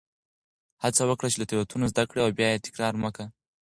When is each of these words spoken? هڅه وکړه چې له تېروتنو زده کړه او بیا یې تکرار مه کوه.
هڅه 0.83 1.01
وکړه 1.09 1.27
چې 1.31 1.37
له 1.41 1.45
تېروتنو 1.49 1.91
زده 1.93 2.03
کړه 2.09 2.19
او 2.23 2.29
بیا 2.37 2.47
یې 2.51 2.63
تکرار 2.65 2.93
مه 3.03 3.09
کوه. 3.15 3.27